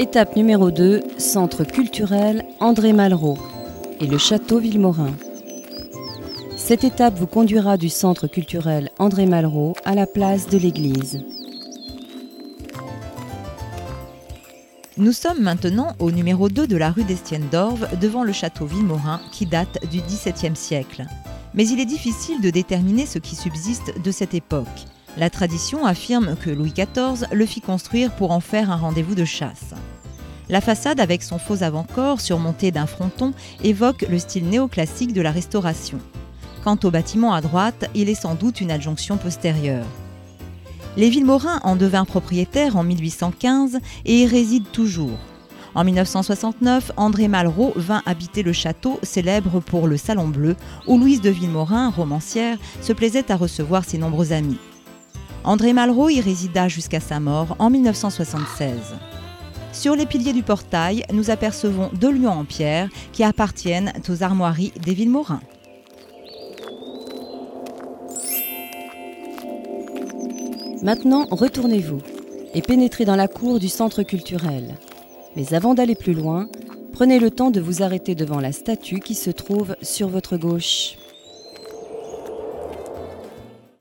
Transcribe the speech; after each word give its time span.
Étape 0.00 0.36
numéro 0.36 0.70
2, 0.70 1.02
Centre 1.18 1.64
culturel 1.64 2.44
André 2.60 2.92
Malraux 2.92 3.36
et 3.98 4.06
le 4.06 4.16
château 4.16 4.60
Villemorin. 4.60 5.10
Cette 6.56 6.84
étape 6.84 7.18
vous 7.18 7.26
conduira 7.26 7.76
du 7.76 7.88
centre 7.88 8.28
culturel 8.28 8.90
André 9.00 9.26
Malraux 9.26 9.74
à 9.84 9.96
la 9.96 10.06
place 10.06 10.46
de 10.46 10.56
l'église. 10.56 11.24
Nous 14.98 15.10
sommes 15.10 15.42
maintenant 15.42 15.96
au 15.98 16.12
numéro 16.12 16.48
2 16.48 16.68
de 16.68 16.76
la 16.76 16.92
rue 16.92 17.02
d'Estienne 17.02 17.48
d'Orve, 17.50 17.88
devant 18.00 18.22
le 18.22 18.32
château 18.32 18.66
Villemorin 18.66 19.20
qui 19.32 19.46
date 19.46 19.84
du 19.90 20.00
XVIIe 20.00 20.54
siècle. 20.54 21.06
Mais 21.54 21.66
il 21.66 21.80
est 21.80 21.86
difficile 21.86 22.40
de 22.40 22.50
déterminer 22.50 23.04
ce 23.04 23.18
qui 23.18 23.34
subsiste 23.34 24.00
de 24.00 24.10
cette 24.12 24.34
époque. 24.34 24.86
La 25.16 25.30
tradition 25.30 25.84
affirme 25.84 26.36
que 26.36 26.50
Louis 26.50 26.72
XIV 26.72 27.26
le 27.32 27.46
fit 27.46 27.60
construire 27.60 28.12
pour 28.12 28.30
en 28.30 28.38
faire 28.38 28.70
un 28.70 28.76
rendez-vous 28.76 29.16
de 29.16 29.24
chasse. 29.24 29.74
La 30.50 30.62
façade 30.62 31.00
avec 31.00 31.22
son 31.22 31.38
faux 31.38 31.62
avant-corps 31.62 32.20
surmonté 32.20 32.70
d'un 32.70 32.86
fronton 32.86 33.34
évoque 33.62 34.06
le 34.08 34.18
style 34.18 34.48
néoclassique 34.48 35.12
de 35.12 35.20
la 35.20 35.30
Restauration. 35.30 35.98
Quant 36.64 36.78
au 36.84 36.90
bâtiment 36.90 37.34
à 37.34 37.40
droite, 37.40 37.90
il 37.94 38.08
est 38.08 38.14
sans 38.14 38.34
doute 38.34 38.60
une 38.60 38.70
adjonction 38.70 39.18
postérieure. 39.18 39.86
Les 40.96 41.10
Villemorins 41.10 41.60
en 41.64 41.76
devinrent 41.76 42.06
propriétaires 42.06 42.76
en 42.76 42.82
1815 42.82 43.78
et 44.06 44.22
y 44.22 44.26
résident 44.26 44.68
toujours. 44.72 45.18
En 45.74 45.84
1969, 45.84 46.92
André 46.96 47.28
Malraux 47.28 47.72
vint 47.76 48.02
habiter 48.06 48.42
le 48.42 48.54
château, 48.54 48.98
célèbre 49.02 49.60
pour 49.60 49.86
le 49.86 49.96
Salon 49.98 50.28
Bleu, 50.28 50.56
où 50.86 50.98
Louise 50.98 51.20
de 51.20 51.30
Villemorin, 51.30 51.90
romancière, 51.90 52.56
se 52.80 52.94
plaisait 52.94 53.30
à 53.30 53.36
recevoir 53.36 53.84
ses 53.84 53.98
nombreux 53.98 54.32
amis. 54.32 54.58
André 55.44 55.72
Malraux 55.72 56.08
y 56.08 56.20
résida 56.20 56.68
jusqu'à 56.68 57.00
sa 57.00 57.20
mort 57.20 57.54
en 57.58 57.70
1976. 57.70 58.96
Sur 59.72 59.94
les 59.94 60.06
piliers 60.06 60.32
du 60.32 60.42
portail, 60.42 61.04
nous 61.12 61.30
apercevons 61.30 61.90
deux 61.92 62.10
lions 62.10 62.30
en 62.30 62.44
pierre 62.44 62.88
qui 63.12 63.22
appartiennent 63.22 63.92
aux 64.08 64.22
armoiries 64.22 64.72
des 64.82 64.94
Villemorins. 64.94 65.40
Maintenant, 70.82 71.26
retournez-vous 71.30 72.00
et 72.54 72.62
pénétrez 72.62 73.04
dans 73.04 73.16
la 73.16 73.28
cour 73.28 73.58
du 73.58 73.68
centre 73.68 74.02
culturel. 74.02 74.76
Mais 75.36 75.52
avant 75.54 75.74
d'aller 75.74 75.94
plus 75.94 76.14
loin, 76.14 76.48
prenez 76.92 77.18
le 77.18 77.30
temps 77.30 77.50
de 77.50 77.60
vous 77.60 77.82
arrêter 77.82 78.14
devant 78.14 78.40
la 78.40 78.52
statue 78.52 79.00
qui 79.00 79.14
se 79.14 79.30
trouve 79.30 79.76
sur 79.82 80.08
votre 80.08 80.36
gauche. 80.36 80.96